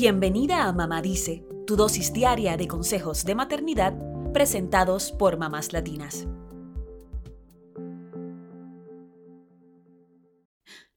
Bienvenida 0.00 0.68
a 0.68 0.72
Mamá 0.72 1.02
Dice, 1.02 1.44
tu 1.66 1.74
dosis 1.74 2.12
diaria 2.12 2.56
de 2.56 2.68
consejos 2.68 3.24
de 3.24 3.34
maternidad 3.34 3.98
presentados 4.32 5.10
por 5.10 5.38
mamás 5.38 5.72
latinas. 5.72 6.28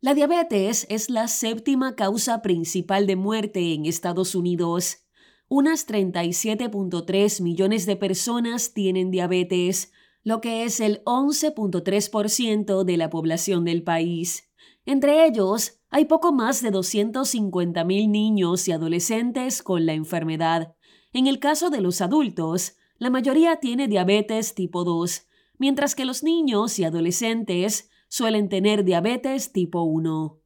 La 0.01 0.13
diabetes 0.13 0.85
es 0.87 1.09
la 1.09 1.27
séptima 1.27 1.95
causa 1.95 2.43
principal 2.43 3.07
de 3.07 3.15
muerte 3.15 3.73
en 3.73 3.87
Estados 3.87 4.35
Unidos. 4.35 4.99
Unas 5.47 5.87
37.3 5.87 7.41
millones 7.41 7.87
de 7.87 7.95
personas 7.95 8.75
tienen 8.75 9.09
diabetes, 9.09 9.91
lo 10.23 10.41
que 10.41 10.63
es 10.63 10.79
el 10.79 11.03
11.3% 11.05 12.83
de 12.83 12.97
la 12.97 13.09
población 13.09 13.65
del 13.65 13.81
país. 13.81 14.50
Entre 14.85 15.25
ellos, 15.25 15.79
hay 15.89 16.05
poco 16.05 16.31
más 16.31 16.61
de 16.61 16.71
250.000 16.71 18.09
niños 18.09 18.67
y 18.67 18.71
adolescentes 18.71 19.61
con 19.61 19.85
la 19.85 19.93
enfermedad. 19.93 20.75
En 21.13 21.27
el 21.27 21.39
caso 21.39 21.69
de 21.69 21.81
los 21.81 22.01
adultos, 22.01 22.77
la 22.97 23.09
mayoría 23.09 23.57
tiene 23.57 23.87
diabetes 23.87 24.55
tipo 24.55 24.83
2, 24.83 25.27
mientras 25.57 25.93
que 25.93 26.05
los 26.05 26.23
niños 26.23 26.79
y 26.79 26.83
adolescentes 26.83 27.89
suelen 28.07 28.49
tener 28.49 28.83
diabetes 28.83 29.51
tipo 29.51 29.83
1. 29.83 30.39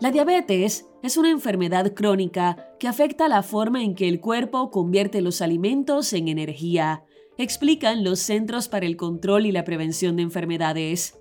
La 0.00 0.10
diabetes 0.10 0.86
es 1.02 1.16
una 1.16 1.30
enfermedad 1.30 1.94
crónica 1.94 2.74
que 2.78 2.88
afecta 2.88 3.28
la 3.28 3.42
forma 3.42 3.82
en 3.82 3.94
que 3.94 4.08
el 4.08 4.20
cuerpo 4.20 4.70
convierte 4.70 5.20
los 5.20 5.40
alimentos 5.40 6.12
en 6.12 6.28
energía, 6.28 7.04
explican 7.38 8.04
los 8.04 8.20
Centros 8.20 8.68
para 8.68 8.86
el 8.86 8.96
Control 8.96 9.46
y 9.46 9.52
la 9.52 9.64
Prevención 9.64 10.16
de 10.16 10.22
Enfermedades 10.22 11.19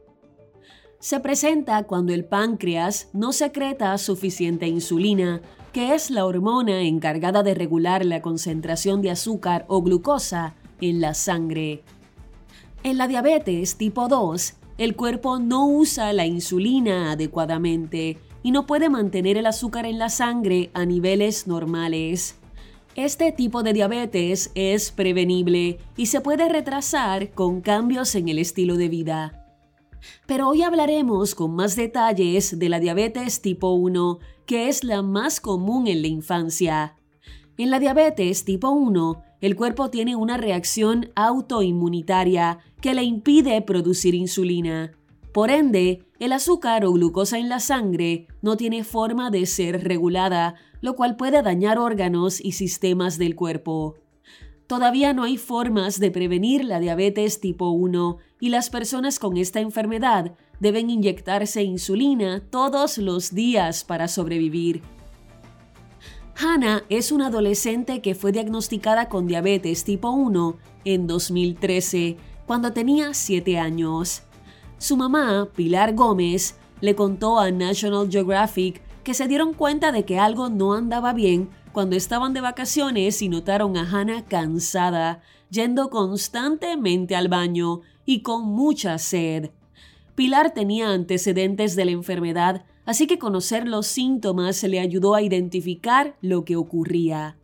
se 1.00 1.22
presenta 1.22 1.84
cuando 1.84 2.14
el 2.14 2.26
páncreas 2.26 3.10
no 3.14 3.32
secreta 3.32 3.98
suficiente 3.98 4.68
insulina, 4.68 5.42
que 5.72 5.96
es 5.96 6.12
la 6.12 6.26
hormona 6.26 6.82
encargada 6.82 7.42
de 7.42 7.54
regular 7.54 8.04
la 8.06 8.22
concentración 8.22 9.02
de 9.02 9.12
azúcar 9.12 9.66
o 9.70 9.82
glucosa 9.82 10.56
en 10.82 11.00
la 11.00 11.14
sangre. 11.14 11.84
En 12.84 12.98
la 12.98 13.08
diabetes 13.08 13.78
tipo 13.78 14.08
2, 14.08 14.54
el 14.78 14.96
cuerpo 14.96 15.40
no 15.40 15.68
usa 15.68 16.12
la 16.14 16.26
insulina 16.26 17.12
adecuadamente 17.12 18.18
y 18.44 18.52
no 18.52 18.66
puede 18.66 18.90
mantener 18.90 19.38
el 19.38 19.46
azúcar 19.46 19.86
en 19.86 20.00
la 20.00 20.10
sangre 20.10 20.70
a 20.74 20.86
niveles 20.86 21.48
normales. 21.48 22.38
Este 22.96 23.32
tipo 23.32 23.64
de 23.64 23.74
diabetes 23.74 24.52
es 24.56 24.92
prevenible 24.92 25.80
y 25.96 26.08
se 26.08 26.22
puede 26.22 26.50
retrasar 26.50 27.32
con 27.32 27.62
cambios 27.62 28.16
en 28.16 28.28
el 28.28 28.40
estilo 28.40 28.76
de 28.76 28.90
vida. 28.90 29.39
Pero 30.26 30.50
hoy 30.50 30.64
hablaremos 30.64 31.36
con 31.36 31.56
más 31.56 31.76
detalles 31.76 32.58
de 32.58 32.70
la 32.70 32.80
diabetes 32.80 33.42
tipo 33.42 33.72
1, 33.72 34.20
que 34.46 34.70
es 34.70 34.84
la 34.84 35.02
más 35.02 35.40
común 35.40 35.88
en 35.88 36.02
la 36.02 36.08
infancia. 36.08 36.96
En 37.58 37.70
la 37.70 37.80
diabetes 37.80 38.46
tipo 38.46 38.70
1, 38.70 39.22
el 39.42 39.56
cuerpo 39.56 39.90
tiene 39.90 40.16
una 40.16 40.38
reacción 40.38 41.12
autoinmunitaria 41.16 42.60
que 42.82 42.94
le 42.94 43.04
impide 43.04 43.62
producir 43.62 44.16
insulina. 44.16 44.94
Por 45.34 45.52
ende, 45.52 46.06
el 46.20 46.34
azúcar 46.34 46.86
o 46.86 46.92
glucosa 46.92 47.38
en 47.38 47.50
la 47.50 47.60
sangre 47.60 48.28
no 48.42 48.58
tiene 48.58 48.84
forma 48.84 49.30
de 49.30 49.46
ser 49.46 49.84
regulada, 49.84 50.56
lo 50.82 50.96
cual 50.96 51.16
puede 51.16 51.42
dañar 51.42 51.78
órganos 51.78 52.44
y 52.44 52.54
sistemas 52.54 53.18
del 53.18 53.36
cuerpo. 53.36 53.96
Todavía 54.70 55.14
no 55.14 55.24
hay 55.24 55.38
formas 55.38 56.00
de 56.00 56.12
prevenir 56.12 56.64
la 56.64 56.80
diabetes 56.80 57.42
tipo 57.42 57.72
1 57.72 58.18
y 58.40 58.50
las 58.50 58.70
personas 58.70 59.18
con 59.18 59.36
esta 59.36 59.62
enfermedad 59.62 60.36
deben 60.60 60.92
inyectarse 60.92 61.64
insulina 61.64 62.44
todos 62.52 63.00
los 63.00 63.34
días 63.34 63.84
para 63.84 64.08
sobrevivir. 64.08 64.84
Hannah 66.36 66.84
es 66.88 67.12
una 67.12 67.28
adolescente 67.28 68.04
que 68.04 68.14
fue 68.14 68.32
diagnosticada 68.32 69.10
con 69.10 69.26
diabetes 69.26 69.86
tipo 69.86 70.12
1 70.12 70.58
en 70.86 71.08
2013, 71.08 72.18
cuando 72.46 72.72
tenía 72.72 73.16
7 73.16 73.58
años. 73.58 74.22
Su 74.78 74.98
mamá, 74.98 75.50
Pilar 75.56 75.96
Gómez, 75.96 76.60
le 76.80 76.94
contó 76.94 77.40
a 77.40 77.50
National 77.50 78.08
Geographic 78.08 78.84
que 79.04 79.16
se 79.16 79.28
dieron 79.28 79.56
cuenta 79.56 79.92
de 79.92 80.06
que 80.06 80.20
algo 80.20 80.50
no 80.50 80.76
andaba 80.76 81.12
bien 81.14 81.50
cuando 81.72 81.96
estaban 81.96 82.34
de 82.34 82.42
vacaciones 82.42 83.22
y 83.22 83.30
notaron 83.30 83.78
a 83.78 83.90
Hannah 83.90 84.26
cansada, 84.26 85.22
yendo 85.50 85.90
constantemente 85.90 87.16
al 87.16 87.28
baño 87.28 87.82
y 88.06 88.22
con 88.22 88.46
mucha 88.46 88.98
sed. 88.98 89.52
Pilar 90.16 90.54
tenía 90.54 90.90
antecedentes 90.90 91.76
de 91.76 91.86
la 91.86 91.92
enfermedad, 91.92 92.66
así 92.86 93.08
que 93.08 93.20
conocer 93.20 93.68
los 93.68 93.88
síntomas 93.88 94.62
le 94.64 94.80
ayudó 94.80 95.16
a 95.16 95.22
identificar 95.22 96.18
lo 96.22 96.44
que 96.44 96.56
ocurría. 96.56 97.38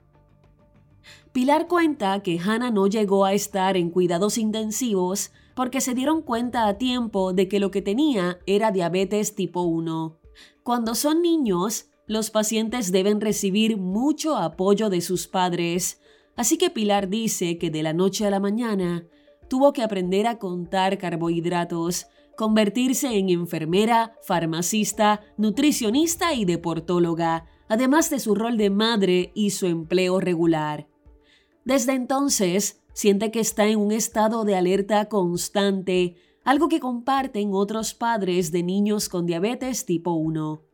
Pilar 1.32 1.68
cuenta 1.68 2.22
que 2.22 2.40
Hannah 2.40 2.72
no 2.72 2.88
llegó 2.88 3.26
a 3.26 3.34
estar 3.34 3.78
en 3.78 3.90
cuidados 3.90 4.38
intensivos 4.38 5.32
porque 5.54 5.82
se 5.82 5.94
dieron 5.94 6.22
cuenta 6.22 6.68
a 6.68 6.78
tiempo 6.78 7.34
de 7.34 7.48
que 7.48 7.60
lo 7.60 7.72
que 7.72 7.82
tenía 7.82 8.40
era 8.46 8.72
diabetes 8.72 9.36
tipo 9.36 9.62
1. 9.62 10.18
Cuando 10.64 10.96
son 10.96 11.22
niños, 11.22 11.88
los 12.08 12.30
pacientes 12.30 12.92
deben 12.92 13.20
recibir 13.20 13.78
mucho 13.78 14.38
apoyo 14.38 14.90
de 14.90 15.02
sus 15.02 15.28
padres, 15.28 16.00
así 16.36 16.58
que 16.58 16.70
Pilar 16.70 17.10
dice 17.10 17.58
que 17.58 17.72
de 17.72 17.84
la 17.84 17.94
noche 17.94 18.26
a 18.26 18.30
la 18.30 18.40
mañana 18.40 19.08
tuvo 19.48 19.74
que 19.74 19.84
aprender 19.84 20.28
a 20.28 20.38
contar 20.38 20.98
carbohidratos, 20.98 22.08
convertirse 22.36 23.18
en 23.18 23.30
enfermera, 23.30 24.16
farmacista, 24.22 25.22
nutricionista 25.38 26.34
y 26.34 26.46
deportóloga, 26.46 27.46
además 27.68 28.10
de 28.10 28.20
su 28.20 28.36
rol 28.36 28.58
de 28.58 28.70
madre 28.70 29.32
y 29.34 29.52
su 29.52 29.66
empleo 29.66 30.20
regular. 30.20 30.88
Desde 31.64 31.94
entonces, 31.94 32.82
siente 32.94 33.32
que 33.32 33.40
está 33.40 33.66
en 33.68 33.80
un 33.80 33.92
estado 33.92 34.46
de 34.46 34.56
alerta 34.56 35.10
constante, 35.10 36.16
algo 36.44 36.68
que 36.68 36.80
comparten 36.80 37.50
otros 37.54 37.96
padres 37.96 38.52
de 38.52 38.62
niños 38.62 39.10
con 39.10 39.26
diabetes 39.26 39.86
tipo 39.86 40.12
1. 40.12 40.65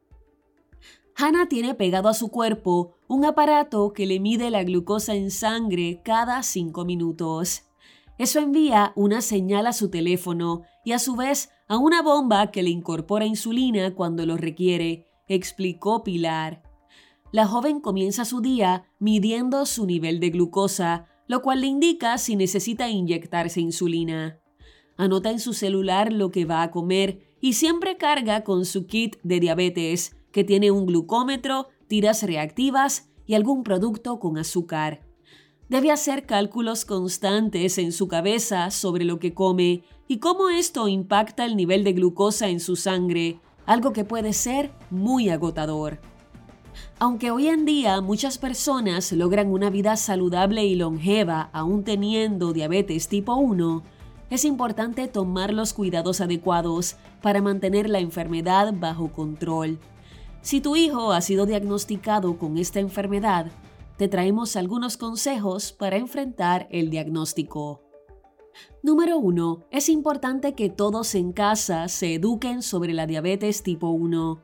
Hannah 1.22 1.48
tiene 1.48 1.76
pegado 1.76 2.10
a 2.10 2.16
su 2.16 2.30
cuerpo 2.30 2.98
un 3.08 3.26
aparato 3.26 3.94
que 3.94 4.08
le 4.08 4.20
mide 4.20 4.50
la 4.50 4.64
glucosa 4.64 5.14
en 5.14 5.30
sangre 5.30 6.02
cada 6.04 6.42
5 6.42 6.84
minutos. 6.84 7.68
Eso 8.18 8.40
envía 8.40 8.92
una 8.96 9.22
señal 9.22 9.68
a 9.68 9.74
su 9.74 9.92
teléfono 9.92 10.64
y 10.84 10.94
a 10.94 11.00
su 11.00 11.16
vez 11.16 11.52
a 11.68 11.78
una 11.78 12.02
bomba 12.02 12.50
que 12.50 12.64
le 12.64 12.72
incorpora 12.72 13.28
insulina 13.28 13.94
cuando 13.94 14.26
lo 14.26 14.36
requiere, 14.36 15.06
explicó 15.28 16.04
Pilar. 16.04 16.64
La 17.32 17.46
joven 17.46 17.82
comienza 17.82 18.26
su 18.26 18.42
día 18.42 18.86
midiendo 18.98 19.68
su 19.68 19.86
nivel 19.86 20.20
de 20.20 20.32
glucosa, 20.32 21.06
lo 21.28 21.44
cual 21.44 21.62
le 21.62 21.68
indica 21.68 22.18
si 22.18 22.36
necesita 22.36 22.90
inyectarse 22.90 23.62
insulina. 23.62 24.40
Anota 24.98 25.30
en 25.30 25.40
su 25.40 25.54
celular 25.54 26.12
lo 26.12 26.32
que 26.32 26.46
va 26.46 26.64
a 26.64 26.72
comer 26.72 27.36
y 27.40 27.54
siempre 27.54 27.98
carga 27.98 28.44
con 28.44 28.66
su 28.66 28.88
kit 28.88 29.18
de 29.22 29.40
diabetes, 29.40 30.16
que 30.32 30.44
tiene 30.44 30.72
un 30.72 30.86
glucómetro, 30.86 31.70
tiras 31.88 32.24
reactivas 32.24 33.10
y 33.26 33.36
algún 33.36 33.64
producto 33.64 34.20
con 34.20 34.38
azúcar. 34.38 35.02
Debe 35.70 35.92
hacer 35.92 36.26
cálculos 36.26 36.84
constantes 36.84 37.78
en 37.78 37.92
su 37.92 38.08
cabeza 38.08 38.72
sobre 38.72 39.06
lo 39.06 39.20
que 39.20 39.34
come 39.34 39.84
y 40.08 40.18
cómo 40.18 40.50
esto 40.50 40.90
impacta 40.90 41.46
el 41.46 41.56
nivel 41.56 41.84
de 41.86 41.94
glucosa 41.94 42.50
en 42.50 42.60
su 42.60 42.76
sangre, 42.76 43.40
algo 43.66 43.94
que 43.94 44.04
puede 44.04 44.34
ser 44.34 44.72
muy 44.90 45.30
agotador. 45.30 46.00
Aunque 47.00 47.32
hoy 47.32 47.48
en 47.48 47.66
día 47.66 48.02
muchas 48.02 48.38
personas 48.38 49.12
logran 49.12 49.48
una 49.48 49.70
vida 49.70 49.96
saludable 49.96 50.66
y 50.66 50.76
longeva 50.76 51.50
aún 51.54 51.84
teniendo 51.84 52.54
diabetes 52.54 53.08
tipo 53.08 53.36
1, 53.36 53.84
es 54.30 54.46
importante 54.46 55.08
tomar 55.08 55.54
los 55.54 55.74
cuidados 55.74 56.22
adecuados 56.22 56.96
para 57.22 57.42
mantener 57.42 57.90
la 57.90 58.00
enfermedad 58.00 58.74
bajo 58.74 59.12
control. 59.12 59.80
Si 60.42 60.60
tu 60.60 60.76
hijo 60.76 61.12
ha 61.12 61.22
sido 61.22 61.46
diagnosticado 61.46 62.40
con 62.40 62.58
esta 62.58 62.80
enfermedad, 62.80 63.52
te 63.98 64.08
traemos 64.08 64.56
algunos 64.56 64.98
consejos 64.98 65.72
para 65.72 65.98
enfrentar 65.98 66.68
el 66.72 66.90
diagnóstico. 66.90 67.84
Número 68.82 69.20
1. 69.20 69.66
Es 69.70 69.88
importante 69.88 70.56
que 70.56 70.70
todos 70.70 71.14
en 71.14 71.32
casa 71.32 71.88
se 71.88 72.16
eduquen 72.16 72.64
sobre 72.64 72.94
la 72.94 73.06
diabetes 73.06 73.62
tipo 73.62 73.90
1. 73.90 74.44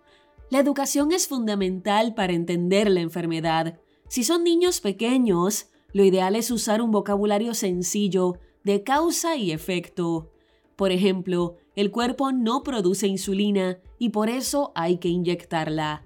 La 0.52 0.60
educación 0.60 1.12
es 1.12 1.28
fundamental 1.28 2.14
para 2.14 2.34
entender 2.34 2.92
la 2.92 3.02
enfermedad. 3.02 3.80
Si 4.08 4.24
son 4.24 4.44
niños 4.44 4.82
pequeños, 4.82 5.72
lo 5.94 6.04
ideal 6.04 6.36
es 6.36 6.52
usar 6.52 6.80
un 6.84 6.92
vocabulario 6.92 7.56
sencillo 7.56 8.38
de 8.64 8.84
causa 8.84 9.36
y 9.36 9.52
efecto. 9.52 10.30
Por 10.76 10.92
ejemplo, 10.92 11.58
el 11.78 11.92
cuerpo 11.92 12.32
no 12.32 12.64
produce 12.64 13.06
insulina 13.06 13.78
y 14.00 14.10
por 14.10 14.30
eso 14.30 14.72
hay 14.74 14.98
que 14.98 15.10
inyectarla. 15.10 16.04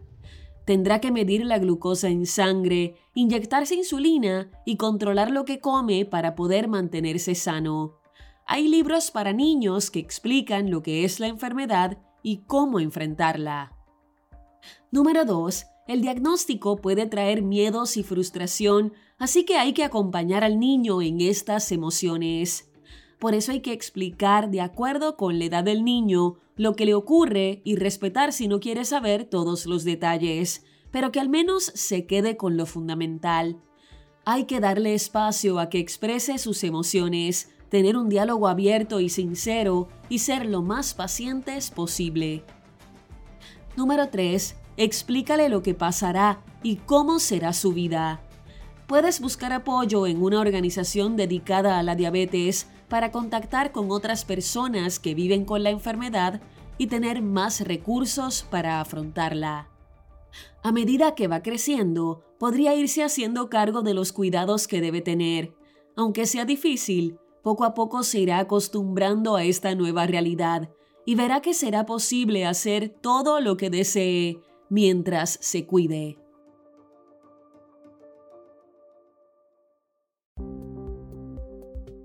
Tendrá 0.66 1.00
que 1.00 1.14
medir 1.14 1.46
la 1.46 1.60
glucosa 1.60 2.10
en 2.10 2.26
sangre, 2.26 2.96
inyectarse 3.16 3.76
insulina 3.76 4.52
y 4.66 4.76
controlar 4.76 5.32
lo 5.32 5.46
que 5.46 5.62
come 5.62 6.04
para 6.04 6.36
poder 6.36 6.68
mantenerse 6.68 7.36
sano. 7.36 8.02
Hay 8.46 8.68
libros 8.68 9.12
para 9.12 9.32
niños 9.32 9.92
que 9.92 10.00
explican 10.00 10.70
lo 10.70 10.84
que 10.84 11.06
es 11.06 11.22
la 11.22 11.28
enfermedad 11.28 12.00
y 12.22 12.40
cómo 12.48 12.82
enfrentarla. 12.82 13.72
Número 14.92 15.24
2. 15.24 15.68
El 15.88 16.02
diagnóstico 16.02 16.76
puede 16.76 17.06
traer 17.06 17.44
miedos 17.44 17.96
y 17.96 18.04
frustración, 18.04 18.92
así 19.18 19.46
que 19.46 19.56
hay 19.56 19.72
que 19.72 19.86
acompañar 19.86 20.44
al 20.44 20.60
niño 20.60 21.02
en 21.02 21.22
estas 21.22 21.72
emociones. 21.72 22.71
Por 23.22 23.36
eso 23.36 23.52
hay 23.52 23.60
que 23.60 23.72
explicar 23.72 24.50
de 24.50 24.62
acuerdo 24.62 25.16
con 25.16 25.38
la 25.38 25.46
edad 25.46 25.64
del 25.64 25.86
niño 25.86 26.40
lo 26.56 26.76
que 26.76 26.88
le 26.88 26.96
ocurre 26.96 27.62
y 27.64 27.76
respetar 27.76 28.34
si 28.34 28.48
no 28.48 28.60
quiere 28.60 28.84
saber 28.84 29.26
todos 29.26 29.68
los 29.68 29.84
detalles, 29.84 30.66
pero 30.90 31.12
que 31.12 31.20
al 31.20 31.30
menos 31.30 31.66
se 31.66 32.08
quede 32.08 32.36
con 32.36 32.58
lo 32.58 32.66
fundamental. 32.66 33.62
Hay 34.26 34.46
que 34.46 34.60
darle 34.60 34.96
espacio 34.96 35.60
a 35.60 35.70
que 35.70 35.78
exprese 35.78 36.40
sus 36.40 36.64
emociones, 36.64 37.52
tener 37.70 37.96
un 37.96 38.10
diálogo 38.10 38.48
abierto 38.48 39.00
y 39.00 39.10
sincero 39.10 39.88
y 40.10 40.18
ser 40.18 40.48
lo 40.48 40.64
más 40.64 40.96
pacientes 40.96 41.70
posible. 41.70 42.44
Número 43.78 44.10
3. 44.10 44.56
Explícale 44.78 45.48
lo 45.48 45.62
que 45.62 45.76
pasará 45.76 46.44
y 46.64 46.78
cómo 46.78 47.20
será 47.20 47.54
su 47.54 47.72
vida. 47.72 48.24
Puedes 48.88 49.22
buscar 49.22 49.54
apoyo 49.54 50.08
en 50.08 50.24
una 50.24 50.40
organización 50.40 51.16
dedicada 51.16 51.78
a 51.78 51.84
la 51.84 51.94
diabetes 51.94 52.66
para 52.92 53.10
contactar 53.10 53.72
con 53.72 53.90
otras 53.90 54.26
personas 54.26 55.00
que 55.00 55.16
viven 55.16 55.46
con 55.46 55.64
la 55.64 55.70
enfermedad 55.70 56.42
y 56.78 56.88
tener 56.88 57.22
más 57.22 57.62
recursos 57.62 58.46
para 58.50 58.82
afrontarla. 58.82 59.70
A 60.62 60.74
medida 60.74 61.16
que 61.16 61.30
va 61.30 61.42
creciendo, 61.42 62.22
podría 62.38 62.76
irse 62.76 63.02
haciendo 63.02 63.50
cargo 63.50 63.82
de 63.82 63.94
los 63.94 64.12
cuidados 64.12 64.68
que 64.68 64.82
debe 64.82 65.00
tener. 65.00 65.56
Aunque 65.96 66.26
sea 66.26 66.44
difícil, 66.44 67.18
poco 67.42 67.64
a 67.64 67.74
poco 67.76 68.04
se 68.04 68.20
irá 68.20 68.40
acostumbrando 68.40 69.38
a 69.38 69.46
esta 69.46 69.74
nueva 69.74 70.06
realidad 70.06 70.70
y 71.06 71.16
verá 71.16 71.42
que 71.42 71.54
será 71.54 71.86
posible 71.86 72.46
hacer 72.46 72.90
todo 72.90 73.40
lo 73.40 73.56
que 73.56 73.70
desee 73.70 74.42
mientras 74.70 75.40
se 75.42 75.66
cuide. 75.66 76.21